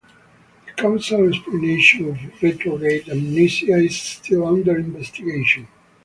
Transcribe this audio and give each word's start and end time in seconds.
The 0.65 0.71
causal 0.81 1.29
explanation 1.29 2.09
of 2.09 2.17
retrograde 2.41 3.07
amnesia 3.07 3.77
is 3.77 4.01
still 4.01 4.47
under 4.47 4.75
investigation. 4.75 5.67